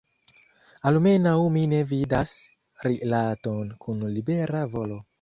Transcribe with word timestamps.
Almenaŭ 0.91 1.33
mi 1.57 1.67
ne 1.75 1.83
vidas 1.93 2.33
rilaton 2.89 3.73
kun 3.87 4.05
libera 4.19 4.69
volo. 4.77 5.03